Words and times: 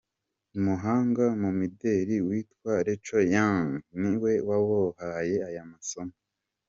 Umuhanga 0.57 1.23
mu 1.41 1.49
mideli 1.59 2.15
witwa 2.27 2.73
Rachel 2.87 3.23
Young 3.35 3.69
ni 4.01 4.13
we 4.21 4.31
wabahaye 4.47 5.35
aya 5.49 5.63
masomo. 5.71 6.15